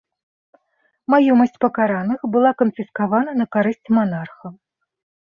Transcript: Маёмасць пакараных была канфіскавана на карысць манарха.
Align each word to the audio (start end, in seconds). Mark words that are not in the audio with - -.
Маёмасць 1.13 1.59
пакараных 1.65 2.19
была 2.35 2.51
канфіскавана 2.61 3.31
на 3.43 3.47
карысць 3.57 3.91
манарха. 3.99 4.47